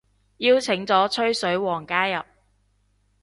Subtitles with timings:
[0.37, 2.23] 邀請咗吹水王加入